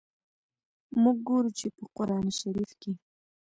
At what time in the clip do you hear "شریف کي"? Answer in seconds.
2.39-2.91